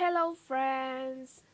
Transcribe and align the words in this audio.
Hello 0.00 0.32
friends, 0.32 1.44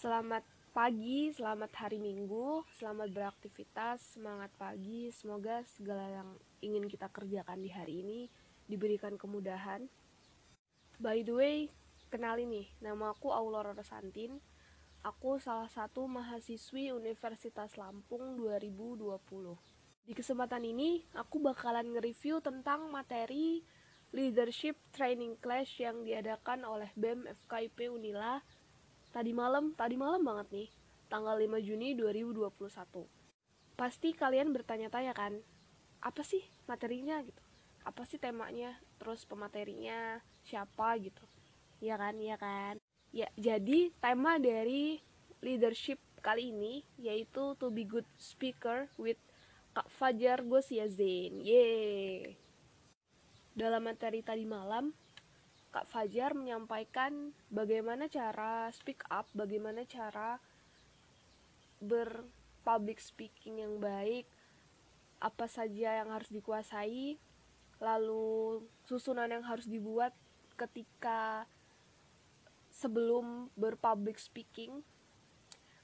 selamat 0.00 0.40
pagi, 0.72 1.28
selamat 1.28 1.76
hari 1.76 2.00
Minggu, 2.00 2.64
selamat 2.80 3.12
beraktivitas, 3.12 4.16
semangat 4.16 4.48
pagi. 4.56 5.12
Semoga 5.12 5.60
segala 5.68 6.08
yang 6.08 6.32
ingin 6.64 6.88
kita 6.88 7.12
kerjakan 7.12 7.60
di 7.60 7.68
hari 7.68 8.00
ini 8.00 8.20
diberikan 8.64 9.20
kemudahan. 9.20 9.92
By 11.04 11.20
the 11.20 11.36
way, 11.36 11.56
kenalin 12.08 12.64
nih, 12.64 12.72
nama 12.80 13.12
aku 13.12 13.28
Aurora 13.28 13.76
Rosantin. 13.76 14.40
Aku 15.04 15.36
salah 15.36 15.68
satu 15.68 16.08
mahasiswi 16.08 16.96
Universitas 16.96 17.76
Lampung 17.76 18.40
2020. 18.40 19.04
Di 20.08 20.16
kesempatan 20.16 20.64
ini, 20.64 21.04
aku 21.12 21.44
bakalan 21.44 21.92
nge-review 21.92 22.40
tentang 22.40 22.88
materi 22.88 23.60
Leadership 24.12 24.76
Training 24.92 25.40
Class 25.40 25.72
yang 25.80 26.04
diadakan 26.04 26.68
oleh 26.68 26.92
BEM 26.92 27.24
FKIP 27.44 27.88
Unila 27.88 28.44
tadi 29.08 29.32
malam, 29.32 29.72
tadi 29.72 29.96
malam 29.96 30.20
banget 30.20 30.52
nih, 30.52 30.68
tanggal 31.08 31.32
5 31.40 31.64
Juni 31.64 31.96
2021. 31.96 33.08
Pasti 33.72 34.12
kalian 34.12 34.52
bertanya-tanya 34.52 35.16
kan, 35.16 35.40
apa 36.04 36.20
sih 36.20 36.44
materinya 36.68 37.24
gitu? 37.24 37.40
Apa 37.88 38.04
sih 38.04 38.20
temanya? 38.20 38.76
Terus 39.00 39.24
pematerinya 39.24 40.20
siapa 40.44 40.92
gitu? 41.00 41.24
Iya 41.80 41.96
kan, 41.96 42.14
iya 42.20 42.36
kan? 42.36 42.76
Ya, 43.16 43.32
jadi 43.40 43.92
tema 43.96 44.36
dari 44.36 45.00
leadership 45.40 45.96
kali 46.20 46.52
ini 46.52 46.84
yaitu 47.00 47.56
to 47.56 47.72
be 47.72 47.88
good 47.88 48.06
speaker 48.20 48.92
with 49.00 49.18
Kak 49.72 49.88
Fajar 49.88 50.44
Gosiazain. 50.44 51.40
Yeay! 51.40 52.41
Dalam 53.52 53.84
materi 53.84 54.24
tadi 54.24 54.48
malam, 54.48 54.96
Kak 55.76 55.84
Fajar 55.84 56.32
menyampaikan 56.32 57.36
bagaimana 57.52 58.08
cara 58.08 58.72
speak 58.72 59.04
up, 59.12 59.28
bagaimana 59.36 59.84
cara 59.84 60.40
berpublic 61.76 62.96
speaking 62.96 63.60
yang 63.60 63.76
baik, 63.76 64.24
apa 65.20 65.44
saja 65.52 66.00
yang 66.00 66.08
harus 66.08 66.32
dikuasai, 66.32 67.20
lalu 67.76 68.64
susunan 68.88 69.28
yang 69.28 69.44
harus 69.44 69.68
dibuat 69.68 70.16
ketika 70.56 71.44
sebelum 72.72 73.52
berpublic 73.52 74.16
speaking, 74.16 74.80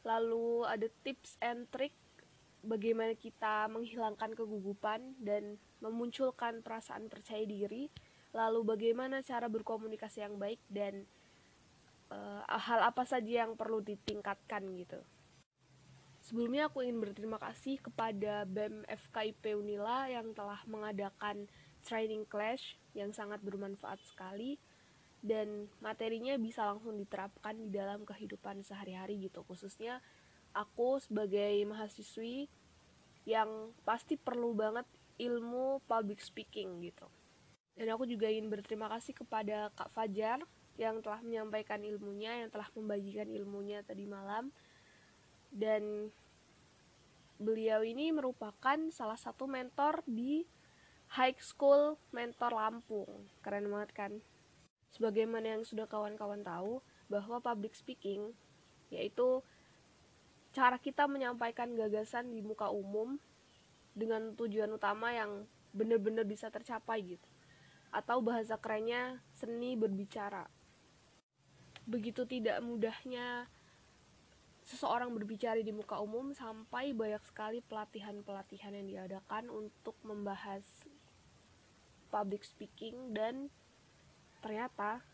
lalu 0.08 0.64
ada 0.64 0.88
tips 1.04 1.36
and 1.44 1.68
trick 1.68 1.92
bagaimana 2.62 3.14
kita 3.14 3.70
menghilangkan 3.70 4.34
kegugupan 4.34 5.14
dan 5.22 5.56
memunculkan 5.78 6.60
perasaan 6.60 7.06
percaya 7.06 7.42
diri, 7.46 7.86
lalu 8.34 8.66
bagaimana 8.66 9.22
cara 9.22 9.46
berkomunikasi 9.46 10.26
yang 10.26 10.36
baik 10.36 10.60
dan 10.68 11.06
uh, 12.10 12.42
hal 12.44 12.84
apa 12.84 13.04
saja 13.06 13.46
yang 13.46 13.54
perlu 13.54 13.80
ditingkatkan 13.80 14.64
gitu. 14.76 15.00
Sebelumnya 16.18 16.68
aku 16.68 16.84
ingin 16.84 17.00
berterima 17.00 17.40
kasih 17.40 17.80
kepada 17.80 18.44
BEM 18.44 18.84
FKIP 18.84 19.56
Unila 19.56 20.10
yang 20.12 20.36
telah 20.36 20.60
mengadakan 20.68 21.48
training 21.86 22.28
class 22.28 22.60
yang 22.92 23.14
sangat 23.16 23.40
bermanfaat 23.40 24.02
sekali 24.04 24.60
dan 25.24 25.66
materinya 25.82 26.36
bisa 26.38 26.68
langsung 26.68 26.94
diterapkan 26.94 27.56
di 27.58 27.70
dalam 27.72 28.06
kehidupan 28.06 28.62
sehari-hari 28.62 29.18
gitu 29.18 29.42
khususnya 29.46 29.98
aku 30.54 31.00
sebagai 31.02 31.64
mahasiswi 31.68 32.48
yang 33.28 33.72
pasti 33.84 34.16
perlu 34.16 34.56
banget 34.56 34.88
ilmu 35.20 35.84
public 35.84 36.22
speaking 36.22 36.80
gitu. 36.84 37.06
Dan 37.78 37.94
aku 37.94 38.08
juga 38.08 38.26
ingin 38.26 38.50
berterima 38.50 38.90
kasih 38.90 39.14
kepada 39.14 39.70
Kak 39.76 39.94
Fajar 39.94 40.42
yang 40.78 41.02
telah 41.02 41.22
menyampaikan 41.22 41.82
ilmunya, 41.82 42.42
yang 42.42 42.50
telah 42.50 42.66
membagikan 42.74 43.28
ilmunya 43.30 43.82
tadi 43.86 44.06
malam. 44.06 44.50
Dan 45.50 46.10
beliau 47.38 47.86
ini 47.86 48.10
merupakan 48.10 48.78
salah 48.90 49.18
satu 49.18 49.46
mentor 49.46 50.02
di 50.06 50.42
High 51.14 51.38
School 51.38 51.96
Mentor 52.10 52.50
Lampung. 52.54 53.30
Keren 53.42 53.70
banget 53.70 53.90
kan? 53.94 54.12
Sebagaimana 54.90 55.58
yang 55.58 55.62
sudah 55.62 55.86
kawan-kawan 55.86 56.42
tahu, 56.42 56.82
bahwa 57.08 57.40
public 57.40 57.72
speaking 57.72 58.36
yaitu 58.88 59.40
cara 60.58 60.74
kita 60.82 61.06
menyampaikan 61.06 61.70
gagasan 61.78 62.34
di 62.34 62.42
muka 62.42 62.66
umum 62.66 63.14
dengan 63.94 64.34
tujuan 64.34 64.66
utama 64.74 65.14
yang 65.14 65.46
benar-benar 65.70 66.26
bisa 66.26 66.50
tercapai 66.50 67.14
gitu. 67.14 67.28
Atau 67.94 68.18
bahasa 68.26 68.58
kerennya 68.58 69.22
seni 69.38 69.78
berbicara. 69.78 70.50
Begitu 71.86 72.26
tidak 72.26 72.58
mudahnya 72.58 73.46
seseorang 74.66 75.14
berbicara 75.14 75.62
di 75.62 75.70
muka 75.70 76.02
umum 76.02 76.34
sampai 76.34 76.90
banyak 76.90 77.22
sekali 77.22 77.62
pelatihan-pelatihan 77.62 78.74
yang 78.82 78.86
diadakan 78.90 79.46
untuk 79.54 79.94
membahas 80.02 80.66
public 82.10 82.42
speaking 82.42 83.14
dan 83.14 83.46
ternyata 84.42 85.06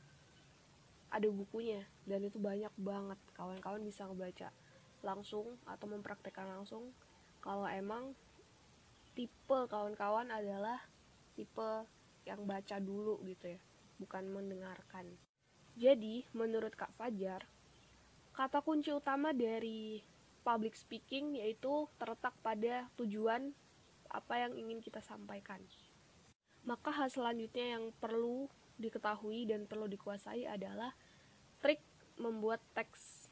ada 1.12 1.28
bukunya. 1.28 1.84
Dan 2.08 2.24
itu 2.32 2.40
banyak 2.40 2.72
banget. 2.80 3.20
Kawan-kawan 3.36 3.84
bisa 3.84 4.08
ngebaca 4.08 4.63
langsung 5.04 5.60
atau 5.68 5.86
mempraktekkan 5.86 6.48
langsung 6.48 6.90
kalau 7.44 7.68
emang 7.68 8.16
tipe 9.12 9.58
kawan-kawan 9.68 10.32
adalah 10.32 10.80
tipe 11.36 11.86
yang 12.24 12.48
baca 12.48 12.80
dulu 12.80 13.20
gitu 13.28 13.52
ya, 13.54 13.60
bukan 14.00 14.24
mendengarkan. 14.32 15.06
Jadi, 15.76 16.24
menurut 16.32 16.72
Kak 16.72 16.96
Fajar, 16.96 17.44
kata 18.32 18.64
kunci 18.64 18.90
utama 18.90 19.36
dari 19.36 20.00
public 20.40 20.72
speaking 20.72 21.36
yaitu 21.36 21.86
terletak 22.00 22.32
pada 22.40 22.88
tujuan 22.96 23.52
apa 24.08 24.34
yang 24.40 24.56
ingin 24.56 24.80
kita 24.80 25.04
sampaikan. 25.04 25.60
Maka 26.64 26.88
hal 26.94 27.12
selanjutnya 27.12 27.76
yang 27.76 27.92
perlu 28.00 28.48
diketahui 28.80 29.46
dan 29.46 29.68
perlu 29.68 29.84
dikuasai 29.84 30.48
adalah 30.48 30.96
trik 31.60 31.82
membuat 32.16 32.62
teks 32.72 33.23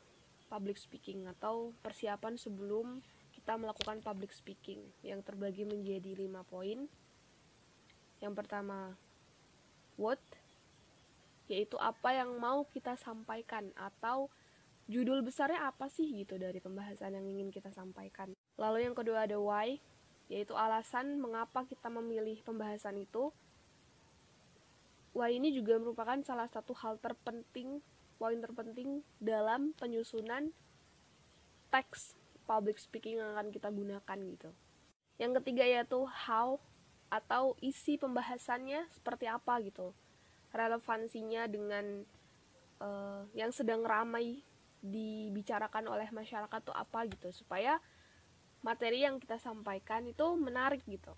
public 0.53 0.77
speaking 0.77 1.25
atau 1.25 1.73
persiapan 1.81 2.37
sebelum 2.37 3.01
kita 3.33 3.57
melakukan 3.57 4.05
public 4.05 4.37
speaking 4.37 4.85
yang 5.01 5.25
terbagi 5.25 5.65
menjadi 5.65 6.13
lima 6.13 6.45
poin. 6.45 6.85
Yang 8.21 8.35
pertama, 8.37 8.93
what, 9.97 10.21
yaitu 11.49 11.81
apa 11.81 12.13
yang 12.13 12.37
mau 12.37 12.69
kita 12.69 13.01
sampaikan 13.01 13.73
atau 13.75 14.29
judul 14.87 15.25
besarnya 15.25 15.73
apa 15.73 15.89
sih 15.89 16.13
gitu 16.13 16.37
dari 16.37 16.61
pembahasan 16.61 17.17
yang 17.17 17.25
ingin 17.25 17.49
kita 17.49 17.73
sampaikan. 17.73 18.37
Lalu 18.61 18.87
yang 18.87 18.95
kedua 18.95 19.25
ada 19.25 19.41
why, 19.41 19.81
yaitu 20.29 20.53
alasan 20.53 21.19
mengapa 21.19 21.65
kita 21.65 21.89
memilih 21.89 22.39
pembahasan 22.45 23.01
itu. 23.01 23.33
Why 25.17 25.37
ini 25.37 25.53
juga 25.53 25.77
merupakan 25.77 26.21
salah 26.25 26.49
satu 26.49 26.73
hal 26.73 26.97
terpenting, 27.01 27.85
poin 28.23 28.39
terpenting 28.39 29.03
dalam 29.19 29.75
penyusunan 29.75 30.55
teks 31.75 32.15
public 32.47 32.79
speaking 32.79 33.19
yang 33.19 33.35
akan 33.35 33.51
kita 33.51 33.67
gunakan 33.67 34.19
gitu. 34.31 34.55
Yang 35.19 35.43
ketiga 35.43 35.67
yaitu 35.67 36.07
how 36.07 36.63
atau 37.11 37.59
isi 37.59 37.99
pembahasannya 37.99 38.87
seperti 38.95 39.27
apa 39.27 39.59
gitu. 39.67 39.91
Relevansinya 40.55 41.51
dengan 41.51 42.07
uh, 42.79 43.27
yang 43.35 43.51
sedang 43.51 43.83
ramai 43.83 44.47
dibicarakan 44.79 45.91
oleh 45.91 46.07
masyarakat 46.15 46.61
tuh 46.63 46.75
apa 46.79 47.03
gitu 47.11 47.35
supaya 47.35 47.83
materi 48.63 49.03
yang 49.03 49.19
kita 49.19 49.43
sampaikan 49.43 50.07
itu 50.07 50.39
menarik 50.39 50.87
gitu. 50.87 51.11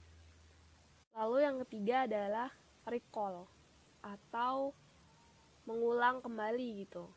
Lalu 1.13 1.37
yang 1.45 1.57
ketiga 1.69 2.09
adalah 2.09 2.49
recall 2.89 3.45
atau 4.01 4.73
mengulang 5.65 6.21
kembali 6.21 6.87
gitu 6.87 7.09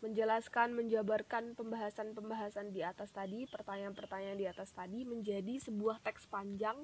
menjelaskan, 0.00 0.72
menjabarkan 0.72 1.52
pembahasan-pembahasan 1.56 2.72
di 2.72 2.80
atas 2.80 3.12
tadi, 3.12 3.44
pertanyaan-pertanyaan 3.44 4.38
di 4.40 4.48
atas 4.48 4.72
tadi 4.72 5.04
menjadi 5.04 5.60
sebuah 5.60 6.00
teks 6.00 6.24
panjang 6.24 6.76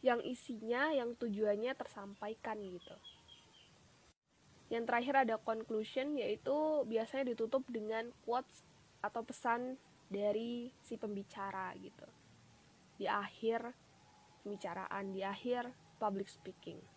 yang 0.00 0.20
isinya, 0.24 0.92
yang 0.92 1.12
tujuannya 1.16 1.72
tersampaikan 1.76 2.60
gitu. 2.64 2.96
Yang 4.72 4.84
terakhir 4.88 5.14
ada 5.28 5.36
conclusion 5.36 6.16
yaitu 6.16 6.84
biasanya 6.88 7.36
ditutup 7.36 7.64
dengan 7.68 8.08
quotes 8.24 8.64
atau 9.04 9.20
pesan 9.20 9.76
dari 10.08 10.72
si 10.80 10.96
pembicara 10.96 11.76
gitu. 11.76 12.08
Di 12.96 13.04
akhir 13.04 13.68
pembicaraan, 14.44 15.12
di 15.12 15.20
akhir 15.20 15.68
public 16.00 16.32
speaking. 16.32 16.93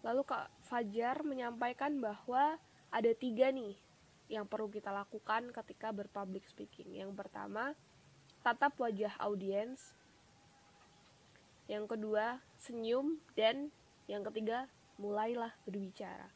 Lalu 0.00 0.24
Kak 0.24 0.48
Fajar 0.64 1.20
menyampaikan 1.22 2.00
bahwa 2.00 2.56
ada 2.88 3.12
tiga 3.12 3.52
nih 3.52 3.76
yang 4.30 4.46
perlu 4.46 4.70
kita 4.70 4.88
lakukan 4.94 5.52
ketika 5.52 5.92
berpublic 5.92 6.46
speaking. 6.48 6.96
Yang 6.96 7.12
pertama, 7.18 7.76
tatap 8.40 8.78
wajah 8.80 9.12
audiens. 9.20 9.92
Yang 11.68 11.96
kedua, 11.96 12.40
senyum 12.58 13.20
dan 13.36 13.68
yang 14.10 14.26
ketiga, 14.26 14.66
mulailah 14.98 15.54
berbicara. 15.64 16.28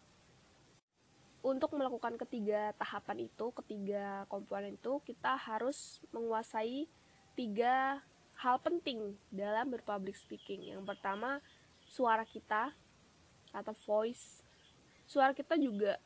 untuk 1.44 1.76
melakukan 1.76 2.16
ketiga 2.16 2.72
tahapan 2.80 3.28
itu, 3.28 3.52
ketiga 3.60 4.24
komponen 4.32 4.80
itu, 4.80 4.96
kita 5.04 5.36
harus 5.36 6.00
menguasai 6.08 6.88
tiga 7.36 8.00
hal 8.40 8.56
penting 8.64 9.12
dalam 9.28 9.68
berpublic 9.68 10.16
speaking. 10.16 10.72
Yang 10.72 10.88
pertama, 10.88 11.44
suara 11.84 12.24
kita 12.24 12.72
atau 13.54 13.72
voice. 13.86 14.42
Suara 15.06 15.30
kita 15.32 15.54
juga 15.54 15.96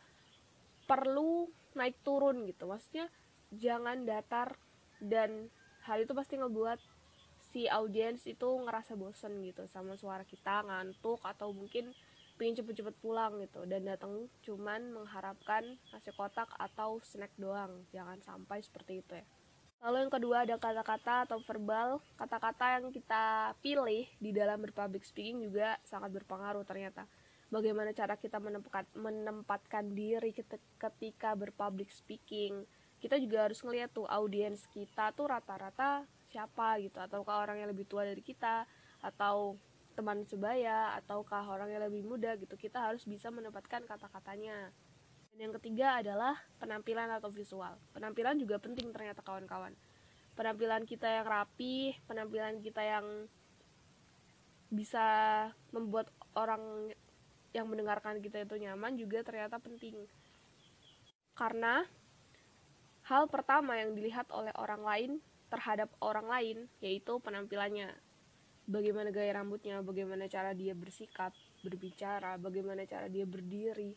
perlu 0.84 1.48
naik 1.72 1.96
turun 2.04 2.44
gitu. 2.44 2.68
Maksudnya 2.68 3.08
jangan 3.50 4.04
datar 4.04 4.60
dan 5.00 5.48
hal 5.88 6.04
itu 6.04 6.12
pasti 6.12 6.36
ngebuat 6.36 6.78
si 7.48 7.64
audiens 7.64 8.28
itu 8.28 8.44
ngerasa 8.44 8.92
bosen 8.94 9.40
gitu 9.42 9.64
sama 9.66 9.96
suara 9.96 10.22
kita, 10.28 10.68
ngantuk 10.68 11.24
atau 11.24 11.50
mungkin 11.56 11.96
pengen 12.38 12.62
cepet-cepet 12.62 12.94
pulang 13.02 13.42
gitu 13.42 13.66
dan 13.66 13.82
datang 13.82 14.30
cuman 14.46 14.94
mengharapkan 14.94 15.74
nasi 15.90 16.14
kotak 16.14 16.46
atau 16.54 17.02
snack 17.02 17.34
doang 17.34 17.82
jangan 17.90 18.22
sampai 18.22 18.62
seperti 18.62 19.02
itu 19.02 19.18
ya 19.18 19.26
lalu 19.82 20.06
yang 20.06 20.12
kedua 20.14 20.36
ada 20.46 20.54
kata-kata 20.54 21.26
atau 21.26 21.42
verbal 21.42 21.98
kata-kata 22.14 22.78
yang 22.78 22.94
kita 22.94 23.52
pilih 23.58 24.06
di 24.22 24.30
dalam 24.30 24.62
berpublic 24.62 25.02
speaking 25.02 25.42
juga 25.42 25.82
sangat 25.82 26.14
berpengaruh 26.14 26.62
ternyata 26.62 27.10
bagaimana 27.48 27.96
cara 27.96 28.16
kita 28.16 28.36
menempatkan, 28.40 28.86
menempatkan 28.96 29.92
diri 29.96 30.32
ketika 30.76 31.32
berpublic 31.36 31.88
speaking. 31.88 32.64
Kita 32.98 33.16
juga 33.16 33.48
harus 33.48 33.62
ngeliat 33.62 33.94
tuh 33.94 34.04
audiens 34.10 34.66
kita 34.68 35.14
tuh 35.14 35.30
rata-rata 35.30 36.04
siapa 36.28 36.76
gitu 36.82 37.00
ataukah 37.00 37.40
orang 37.40 37.64
yang 37.64 37.70
lebih 37.72 37.88
tua 37.88 38.04
dari 38.04 38.20
kita 38.20 38.68
atau 39.00 39.56
teman 39.96 40.22
sebaya 40.28 40.94
ataukah 41.02 41.42
orang 41.48 41.74
yang 41.74 41.82
lebih 41.82 42.06
muda 42.06 42.36
gitu. 42.38 42.54
Kita 42.54 42.90
harus 42.90 43.02
bisa 43.08 43.32
menempatkan 43.34 43.82
kata-katanya. 43.88 44.70
Dan 45.34 45.50
yang 45.50 45.54
ketiga 45.58 46.02
adalah 46.02 46.38
penampilan 46.58 47.10
atau 47.14 47.30
visual. 47.30 47.78
Penampilan 47.94 48.38
juga 48.38 48.58
penting 48.62 48.90
ternyata 48.94 49.22
kawan-kawan. 49.22 49.74
Penampilan 50.38 50.86
kita 50.86 51.06
yang 51.06 51.26
rapi 51.26 51.98
penampilan 52.06 52.62
kita 52.62 52.82
yang 52.82 53.26
bisa 54.68 55.06
membuat 55.74 56.12
orang 56.36 56.92
yang 57.56 57.66
mendengarkan 57.68 58.20
kita 58.20 58.44
itu 58.44 58.60
nyaman 58.60 58.98
juga 58.98 59.24
ternyata 59.24 59.56
penting 59.60 59.96
karena 61.38 61.86
hal 63.08 63.30
pertama 63.30 63.78
yang 63.78 63.96
dilihat 63.96 64.28
oleh 64.34 64.52
orang 64.58 64.82
lain 64.84 65.10
terhadap 65.48 65.88
orang 66.04 66.28
lain 66.28 66.56
yaitu 66.84 67.16
penampilannya 67.24 67.94
bagaimana 68.68 69.08
gaya 69.08 69.32
rambutnya, 69.32 69.80
bagaimana 69.80 70.28
cara 70.28 70.52
dia 70.52 70.76
bersikap, 70.76 71.32
berbicara, 71.64 72.36
bagaimana 72.36 72.84
cara 72.84 73.08
dia 73.08 73.24
berdiri, 73.24 73.96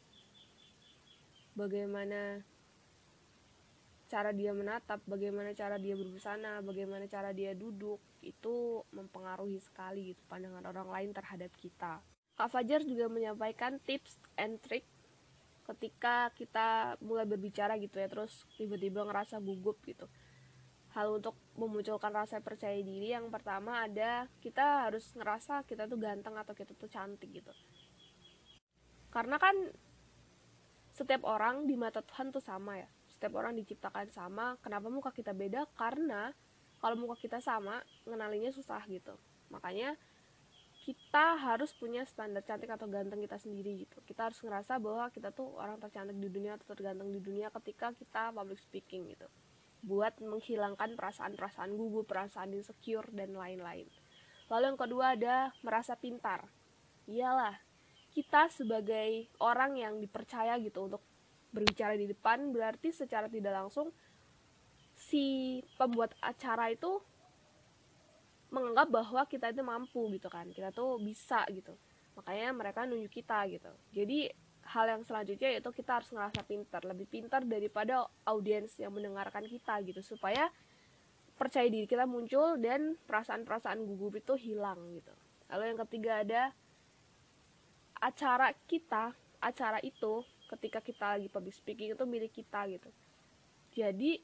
bagaimana 1.52 2.40
cara 4.08 4.32
dia 4.32 4.56
menatap, 4.56 5.04
bagaimana 5.04 5.52
cara 5.52 5.76
dia 5.76 5.96
berbusana, 6.00 6.64
bagaimana 6.64 7.04
cara 7.12 7.36
dia 7.36 7.52
duduk, 7.52 8.00
itu 8.24 8.84
mempengaruhi 8.96 9.60
sekali 9.60 10.16
gitu 10.16 10.24
pandangan 10.32 10.64
orang 10.72 10.88
lain 10.88 11.12
terhadap 11.12 11.52
kita. 11.60 12.00
Kak 12.36 12.50
Fajar 12.50 12.82
juga 12.84 13.12
menyampaikan 13.12 13.78
tips 13.84 14.18
and 14.40 14.58
trick 14.64 14.88
ketika 15.72 16.34
kita 16.34 16.98
mulai 17.00 17.24
berbicara 17.24 17.78
gitu 17.78 18.02
ya, 18.02 18.10
terus 18.10 18.44
tiba-tiba 18.58 19.06
ngerasa 19.06 19.40
gugup 19.40 19.80
gitu. 19.86 20.10
Hal 20.92 21.08
untuk 21.22 21.40
memunculkan 21.56 22.12
rasa 22.12 22.44
percaya 22.44 22.76
diri 22.84 23.16
yang 23.16 23.32
pertama 23.32 23.88
ada 23.88 24.28
kita 24.44 24.90
harus 24.90 25.16
ngerasa 25.16 25.64
kita 25.64 25.88
tuh 25.88 25.96
ganteng 25.96 26.36
atau 26.36 26.52
kita 26.52 26.76
tuh 26.76 26.92
cantik 26.92 27.32
gitu. 27.32 27.54
Karena 29.08 29.40
kan 29.40 29.56
setiap 30.92 31.24
orang 31.24 31.64
di 31.64 31.80
mata 31.80 32.04
Tuhan 32.04 32.36
tuh 32.36 32.44
sama 32.44 32.76
ya 32.76 32.90
setiap 33.22 33.38
orang 33.38 33.54
diciptakan 33.54 34.10
sama. 34.10 34.58
Kenapa 34.66 34.90
muka 34.90 35.14
kita 35.14 35.30
beda? 35.30 35.70
Karena 35.78 36.34
kalau 36.82 36.98
muka 36.98 37.14
kita 37.22 37.38
sama 37.38 37.78
ngenalinya 38.10 38.50
susah 38.50 38.82
gitu. 38.90 39.14
Makanya 39.54 39.94
kita 40.82 41.38
harus 41.38 41.72
punya 41.78 42.02
standar 42.10 42.42
cantik 42.42 42.74
atau 42.74 42.90
ganteng 42.90 43.22
kita 43.22 43.38
sendiri 43.38 43.86
gitu 43.86 44.02
kita 44.04 44.30
harus 44.30 44.42
ngerasa 44.42 44.82
bahwa 44.82 45.08
kita 45.14 45.30
tuh 45.30 45.54
orang 45.62 45.78
tercantik 45.78 46.18
di 46.18 46.30
dunia 46.30 46.58
atau 46.58 46.74
terganteng 46.74 47.14
di 47.14 47.22
dunia 47.22 47.54
ketika 47.54 47.94
kita 47.94 48.34
public 48.34 48.58
speaking 48.58 49.14
gitu 49.14 49.30
buat 49.82 50.14
menghilangkan 50.22 50.94
perasaan-perasaan 50.94 51.74
gugup, 51.74 52.06
perasaan 52.06 52.54
insecure, 52.54 53.10
dan 53.12 53.34
lain-lain. 53.34 53.90
Lalu 54.46 54.64
yang 54.74 54.80
kedua 54.80 55.06
ada 55.18 55.36
merasa 55.66 55.98
pintar. 55.98 56.46
Iyalah, 57.10 57.58
kita 58.14 58.52
sebagai 58.54 59.26
orang 59.42 59.82
yang 59.82 59.98
dipercaya 59.98 60.62
gitu 60.62 60.86
untuk 60.86 61.02
berbicara 61.50 61.98
di 61.98 62.06
depan, 62.08 62.54
berarti 62.54 62.94
secara 62.94 63.26
tidak 63.28 63.58
langsung 63.58 63.90
si 64.96 65.60
pembuat 65.82 66.14
acara 66.22 66.70
itu 66.70 67.02
menganggap 68.52 68.88
bahwa 68.92 69.24
kita 69.26 69.50
itu 69.50 69.64
mampu 69.64 70.12
gitu 70.12 70.28
kan, 70.28 70.46
kita 70.52 70.70
tuh 70.76 71.00
bisa 71.00 71.48
gitu. 71.50 71.72
Makanya 72.20 72.52
mereka 72.52 72.84
nunjuk 72.84 73.24
kita 73.24 73.48
gitu. 73.48 73.72
Jadi 73.96 74.28
hal 74.62 74.86
yang 74.92 75.02
selanjutnya 75.08 75.58
yaitu 75.58 75.72
kita 75.72 76.04
harus 76.04 76.12
ngerasa 76.12 76.44
pintar. 76.44 76.84
Lebih 76.84 77.08
pintar 77.08 77.42
daripada 77.48 78.06
audiens 78.28 78.76
yang 78.76 78.92
mendengarkan 78.92 79.48
kita 79.48 79.80
gitu. 79.88 80.04
Supaya 80.04 80.52
percaya 81.40 81.66
diri 81.72 81.88
kita 81.88 82.06
muncul 82.06 82.60
dan 82.60 83.00
perasaan-perasaan 83.08 83.82
gugup 83.88 84.20
itu 84.20 84.36
hilang 84.38 84.78
gitu. 84.94 85.16
Lalu 85.50 85.64
yang 85.74 85.80
ketiga 85.88 86.12
ada 86.22 86.44
acara 87.98 88.52
kita 88.68 89.16
acara 89.42 89.82
itu 89.82 90.22
ketika 90.54 90.80
kita 90.80 91.18
lagi 91.18 91.28
public 91.28 91.56
speaking 91.58 91.98
itu 91.98 92.06
milik 92.06 92.30
kita 92.30 92.70
gitu. 92.70 92.90
Jadi 93.74 94.22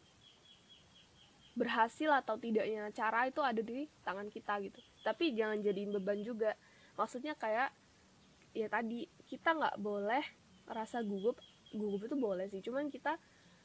berhasil 1.57 2.13
atau 2.13 2.38
tidaknya 2.38 2.94
acara 2.94 3.25
itu 3.25 3.42
ada 3.42 3.57
di 3.57 3.89
tangan 4.06 4.30
kita 4.30 4.62
gitu. 4.62 4.77
Tapi 5.01 5.33
jangan 5.33 5.57
jadiin 5.65 5.89
beban 5.98 6.21
juga. 6.21 6.54
Maksudnya 6.94 7.33
kayak 7.33 7.74
ya 8.54 8.69
tadi 8.69 9.09
kita 9.25 9.57
nggak 9.57 9.81
boleh 9.81 10.21
rasa 10.69 11.01
gugup. 11.01 11.42
Gugup 11.74 12.06
itu 12.06 12.15
boleh 12.15 12.45
sih 12.54 12.62
cuman 12.62 12.94
kita 12.94 13.18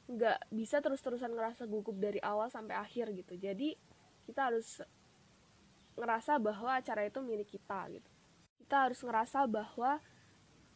nggak 0.09 0.51
bisa 0.51 0.83
terus-terusan 0.83 1.31
ngerasa 1.31 1.69
gugup 1.69 1.95
dari 2.01 2.19
awal 2.25 2.49
sampai 2.49 2.81
akhir 2.81 3.13
gitu. 3.13 3.37
Jadi 3.37 3.77
kita 4.25 4.49
harus 4.49 4.81
ngerasa 6.01 6.41
bahwa 6.41 6.81
acara 6.81 7.05
itu 7.05 7.21
milik 7.21 7.53
kita 7.53 7.93
gitu. 7.93 8.11
Kita 8.65 8.89
harus 8.89 8.99
ngerasa 9.05 9.45
bahwa 9.45 10.01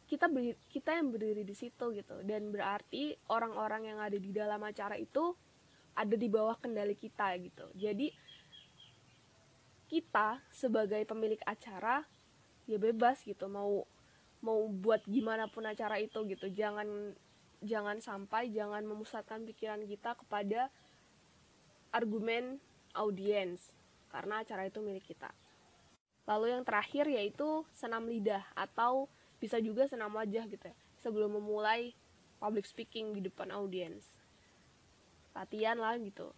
kita 0.07 0.31
kita 0.71 0.91
yang 0.95 1.11
berdiri 1.11 1.43
di 1.43 1.57
situ 1.57 1.91
gitu. 1.97 2.21
Dan 2.23 2.53
berarti 2.53 3.17
orang-orang 3.33 3.91
yang 3.91 3.99
ada 3.99 4.15
di 4.21 4.31
dalam 4.31 4.61
acara 4.63 4.95
itu 5.01 5.35
ada 5.97 6.15
di 6.15 6.29
bawah 6.29 6.55
kendali 6.61 6.93
kita 6.93 7.33
gitu. 7.41 7.65
Jadi 7.73 8.13
kita 9.89 10.45
sebagai 10.53 11.01
pemilik 11.09 11.41
acara 11.49 12.05
ya 12.69 12.77
bebas 12.77 13.25
gitu. 13.25 13.49
Mau 13.49 13.89
mau 14.45 14.69
buat 14.69 15.01
gimana 15.09 15.49
pun 15.49 15.65
acara 15.65 15.97
itu 15.97 16.21
gitu. 16.29 16.53
Jangan 16.53 17.17
jangan 17.65 17.99
sampai 18.05 18.53
jangan 18.53 18.85
memusatkan 18.85 19.43
pikiran 19.49 19.81
kita 19.89 20.13
kepada 20.21 20.69
argumen 21.89 22.61
audiens 22.93 23.73
karena 24.13 24.45
acara 24.45 24.69
itu 24.69 24.85
milik 24.85 25.09
kita. 25.09 25.33
Lalu 26.29 26.53
yang 26.53 26.63
terakhir 26.69 27.09
yaitu 27.09 27.65
senam 27.73 28.05
lidah 28.05 28.45
atau 28.53 29.09
bisa 29.41 29.57
juga 29.63 29.89
senam 29.89 30.13
wajah 30.13 30.45
gitu 30.49 30.65
ya 30.69 30.77
sebelum 31.01 31.39
memulai 31.39 31.93
public 32.41 32.67
speaking 32.67 33.17
di 33.17 33.21
depan 33.25 33.53
audiens 33.53 34.11
latihan 35.37 35.77
lah 35.77 36.01
gitu. 36.01 36.33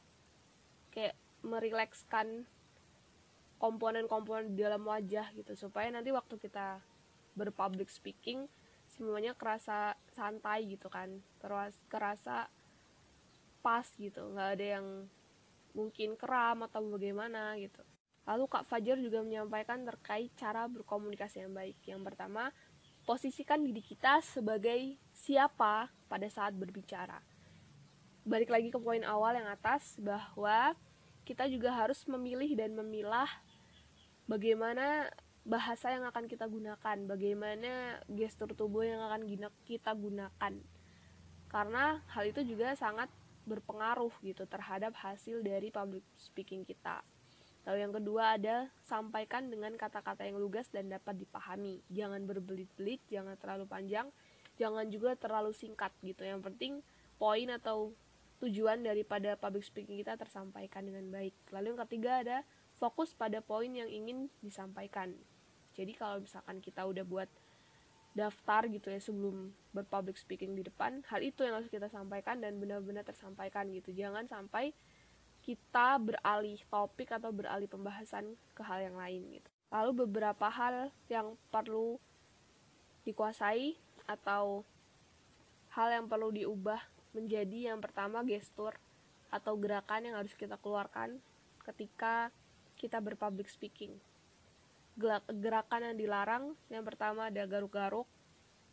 Kayak 0.90 1.14
merilekskan 1.46 2.50
komponen-komponen 3.62 4.54
di 4.54 4.66
dalam 4.66 4.82
wajah 4.82 5.30
gitu 5.38 5.54
supaya 5.54 5.86
nanti 5.90 6.10
waktu 6.10 6.34
kita 6.38 6.82
berpublic 7.38 7.86
speaking 7.86 8.50
semuanya 8.90 9.38
kerasa 9.38 9.94
santai 10.10 10.66
gitu 10.66 10.90
kan. 10.90 11.22
Kerasa, 11.38 11.78
kerasa 11.86 12.36
pas 13.62 13.86
gitu 13.94 14.34
nggak 14.34 14.50
ada 14.58 14.66
yang 14.78 14.86
mungkin 15.78 16.18
keram 16.18 16.66
atau 16.66 16.82
bagaimana 16.90 17.54
gitu. 17.62 17.86
Lalu 18.26 18.44
Kak 18.50 18.66
Fajar 18.66 18.98
juga 18.98 19.22
menyampaikan 19.22 19.86
terkait 19.86 20.28
cara 20.36 20.66
berkomunikasi 20.66 21.46
yang 21.46 21.54
baik. 21.54 21.78
Yang 21.86 22.02
pertama 22.12 22.50
posisikan 23.06 23.62
diri 23.62 23.80
kita 23.80 24.20
sebagai 24.20 24.98
siapa 25.14 25.88
pada 26.10 26.28
saat 26.28 26.52
berbicara 26.52 27.37
balik 28.28 28.52
lagi 28.52 28.68
ke 28.68 28.76
poin 28.76 29.00
awal 29.08 29.32
yang 29.32 29.48
atas 29.48 29.96
bahwa 29.96 30.76
kita 31.24 31.48
juga 31.48 31.72
harus 31.72 32.04
memilih 32.04 32.52
dan 32.52 32.76
memilah 32.76 33.28
bagaimana 34.28 35.08
bahasa 35.48 35.88
yang 35.88 36.04
akan 36.04 36.28
kita 36.28 36.44
gunakan, 36.44 36.96
bagaimana 37.08 38.04
gestur 38.04 38.52
tubuh 38.52 38.84
yang 38.84 39.00
akan 39.00 39.24
kita 39.64 39.96
gunakan. 39.96 40.54
Karena 41.48 42.04
hal 42.12 42.24
itu 42.28 42.44
juga 42.44 42.76
sangat 42.76 43.08
berpengaruh 43.48 44.12
gitu 44.20 44.44
terhadap 44.44 44.92
hasil 45.00 45.40
dari 45.40 45.72
public 45.72 46.04
speaking 46.20 46.68
kita. 46.68 47.00
Lalu 47.64 47.78
yang 47.80 47.94
kedua 47.96 48.36
ada 48.36 48.68
sampaikan 48.84 49.48
dengan 49.48 49.72
kata-kata 49.72 50.28
yang 50.28 50.36
lugas 50.36 50.68
dan 50.68 50.92
dapat 50.92 51.16
dipahami. 51.16 51.80
Jangan 51.88 52.28
berbelit-belit, 52.28 53.00
jangan 53.08 53.40
terlalu 53.40 53.64
panjang, 53.64 54.12
jangan 54.60 54.84
juga 54.92 55.16
terlalu 55.16 55.56
singkat 55.56 55.96
gitu 56.04 56.28
yang 56.28 56.44
penting 56.44 56.84
poin 57.16 57.48
atau 57.48 57.96
tujuan 58.38 58.86
daripada 58.86 59.34
public 59.34 59.66
speaking 59.66 59.98
kita 59.98 60.14
tersampaikan 60.14 60.86
dengan 60.86 61.10
baik. 61.10 61.34
Lalu 61.50 61.74
yang 61.74 61.80
ketiga 61.86 62.10
ada 62.22 62.38
fokus 62.78 63.10
pada 63.14 63.42
poin 63.42 63.68
yang 63.68 63.90
ingin 63.90 64.30
disampaikan. 64.40 65.14
Jadi 65.74 65.92
kalau 65.94 66.22
misalkan 66.22 66.62
kita 66.62 66.86
udah 66.86 67.02
buat 67.02 67.30
daftar 68.14 68.66
gitu 68.66 68.90
ya 68.90 68.98
sebelum 68.98 69.54
berpublic 69.70 70.18
speaking 70.18 70.58
di 70.58 70.66
depan 70.66 71.06
hal 71.06 71.22
itu 71.22 71.46
yang 71.46 71.54
harus 71.54 71.70
kita 71.70 71.86
sampaikan 71.86 72.42
dan 72.42 72.58
benar-benar 72.58 73.06
tersampaikan 73.06 73.70
gitu. 73.70 73.94
Jangan 73.94 74.26
sampai 74.26 74.74
kita 75.42 75.98
beralih 76.02 76.58
topik 76.66 77.14
atau 77.14 77.30
beralih 77.30 77.70
pembahasan 77.70 78.34
ke 78.54 78.62
hal 78.66 78.82
yang 78.82 78.98
lain 78.98 79.38
gitu. 79.38 79.50
Lalu 79.70 80.06
beberapa 80.06 80.50
hal 80.50 80.90
yang 81.06 81.38
perlu 81.54 82.02
dikuasai 83.06 83.78
atau 84.08 84.66
hal 85.72 85.88
yang 85.94 86.06
perlu 86.10 86.34
diubah 86.34 86.80
menjadi 87.16 87.72
yang 87.72 87.80
pertama 87.80 88.24
gestur 88.24 88.76
atau 89.28 89.54
gerakan 89.60 90.08
yang 90.08 90.16
harus 90.16 90.32
kita 90.36 90.56
keluarkan 90.60 91.20
ketika 91.68 92.32
kita 92.80 93.00
berpublic 93.00 93.48
speaking 93.52 93.92
gerakan 95.30 95.92
yang 95.92 95.96
dilarang 95.96 96.44
yang 96.72 96.82
pertama 96.82 97.30
ada 97.30 97.46
garuk-garuk 97.46 98.08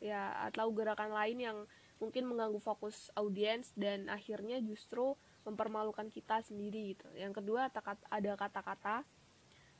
ya 0.02 0.34
atau 0.50 0.74
gerakan 0.74 1.14
lain 1.14 1.38
yang 1.38 1.58
mungkin 2.02 2.28
mengganggu 2.28 2.60
fokus 2.60 3.14
audiens 3.16 3.72
dan 3.78 4.12
akhirnya 4.12 4.60
justru 4.60 5.16
mempermalukan 5.46 6.10
kita 6.10 6.42
sendiri 6.42 6.98
gitu. 6.98 7.08
Yang 7.16 7.40
kedua 7.42 7.70
ada 8.10 8.32
kata-kata. 8.36 9.06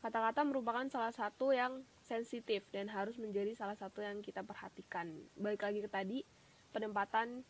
Kata-kata 0.06 0.46
merupakan 0.46 0.86
salah 0.86 1.10
satu 1.10 1.50
yang 1.50 1.82
sensitif 2.06 2.62
dan 2.70 2.94
harus 2.94 3.18
menjadi 3.18 3.58
salah 3.58 3.74
satu 3.74 4.06
yang 4.06 4.22
kita 4.22 4.46
perhatikan. 4.46 5.10
Baik 5.34 5.66
lagi 5.66 5.82
ke 5.82 5.90
tadi 5.90 6.20
penempatan 6.70 7.42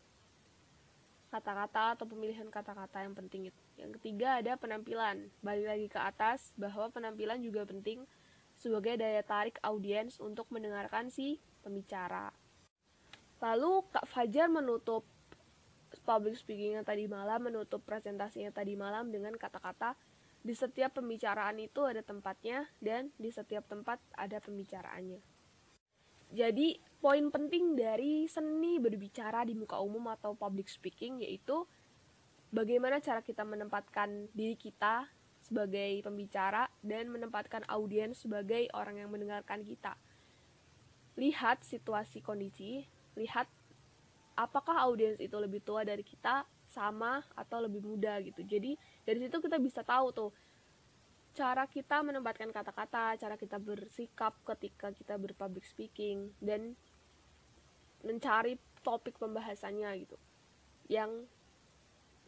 kata-kata 1.30 1.98
atau 1.98 2.06
pemilihan 2.06 2.46
kata-kata 2.48 3.02
yang 3.02 3.14
penting 3.14 3.50
itu. 3.50 3.62
Yang 3.76 4.00
ketiga 4.00 4.40
ada 4.40 4.54
penampilan. 4.56 5.28
Balik 5.42 5.66
lagi 5.66 5.86
ke 5.90 5.98
atas 6.00 6.54
bahwa 6.54 6.88
penampilan 6.90 7.42
juga 7.42 7.66
penting 7.66 8.06
sebagai 8.56 8.96
daya 8.96 9.20
tarik 9.20 9.60
audiens 9.60 10.16
untuk 10.22 10.48
mendengarkan 10.48 11.12
si 11.12 11.42
pembicara. 11.60 12.32
Lalu 13.42 13.84
Kak 13.92 14.08
Fajar 14.08 14.48
menutup 14.48 15.04
public 16.08 16.38
speaking 16.40 16.80
yang 16.80 16.86
tadi 16.86 17.04
malam, 17.04 17.50
menutup 17.50 17.84
presentasinya 17.84 18.48
tadi 18.54 18.78
malam 18.78 19.12
dengan 19.12 19.36
kata-kata 19.36 19.98
di 20.46 20.54
setiap 20.54 21.02
pembicaraan 21.02 21.58
itu 21.58 21.82
ada 21.82 22.00
tempatnya 22.06 22.70
dan 22.78 23.10
di 23.18 23.34
setiap 23.34 23.66
tempat 23.66 23.98
ada 24.14 24.38
pembicaraannya. 24.38 25.35
Jadi, 26.34 26.78
poin 26.98 27.30
penting 27.30 27.78
dari 27.78 28.26
seni 28.26 28.82
berbicara 28.82 29.46
di 29.46 29.54
muka 29.54 29.78
umum 29.78 30.10
atau 30.10 30.34
public 30.34 30.66
speaking 30.66 31.22
yaitu 31.22 31.62
bagaimana 32.50 32.98
cara 32.98 33.22
kita 33.22 33.46
menempatkan 33.46 34.26
diri 34.34 34.58
kita 34.58 35.06
sebagai 35.38 36.02
pembicara 36.02 36.66
dan 36.82 37.06
menempatkan 37.06 37.62
audiens 37.70 38.18
sebagai 38.18 38.66
orang 38.74 38.98
yang 38.98 39.10
mendengarkan 39.14 39.62
kita. 39.62 39.94
Lihat 41.14 41.62
situasi 41.62 42.18
kondisi, 42.18 42.82
lihat 43.14 43.46
apakah 44.34 44.82
audiens 44.82 45.22
itu 45.22 45.38
lebih 45.38 45.62
tua 45.62 45.86
dari 45.86 46.02
kita, 46.02 46.42
sama 46.66 47.22
atau 47.38 47.62
lebih 47.62 47.80
muda 47.80 48.18
gitu. 48.20 48.42
Jadi 48.42 48.74
dari 49.06 49.18
situ 49.22 49.38
kita 49.38 49.56
bisa 49.62 49.86
tahu 49.86 50.10
tuh 50.12 50.30
cara 51.36 51.68
kita 51.68 52.00
menempatkan 52.00 52.48
kata-kata, 52.48 53.20
cara 53.20 53.36
kita 53.36 53.60
bersikap 53.60 54.32
ketika 54.40 54.88
kita 54.88 55.20
berpublic 55.20 55.68
speaking 55.68 56.32
dan 56.40 56.72
mencari 58.00 58.56
topik 58.80 59.20
pembahasannya 59.20 59.92
gitu. 60.00 60.16
Yang 60.88 61.28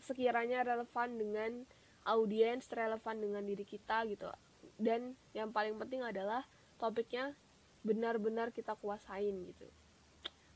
sekiranya 0.05 0.61
relevan 0.61 1.17
dengan 1.17 1.65
audiens 2.05 2.69
relevan 2.69 3.17
dengan 3.17 3.43
diri 3.49 3.65
kita 3.65 4.05
gitu. 4.13 4.29
Dan 4.77 5.17
yang 5.33 5.57
paling 5.57 5.81
penting 5.81 6.05
adalah 6.05 6.45
topiknya 6.77 7.33
benar-benar 7.81 8.53
kita 8.53 8.77
kuasain 8.77 9.35
gitu. 9.49 9.67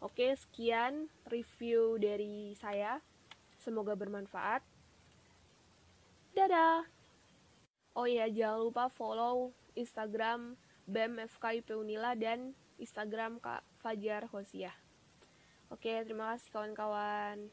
Oke 0.05 0.37
sekian 0.37 1.09
review 1.25 1.97
dari 1.97 2.53
saya. 2.61 3.01
Semoga 3.63 3.95
bermanfaat. 3.95 4.61
Dadah 6.35 7.02
oh 7.93 8.09
iya 8.09 8.29
jangan 8.29 8.69
lupa 8.69 8.89
follow 8.89 9.53
instagram 9.77 10.57
BEM 10.89 11.23
FKIP 11.29 11.73
Unila 11.77 12.17
dan 12.19 12.57
instagram 12.81 13.39
Kak 13.39 13.63
Fajar 13.79 14.27
Hosiah. 14.33 14.75
Oke 15.71 16.03
terima 16.05 16.35
kasih 16.35 16.51
kawan-kawan 16.53 17.49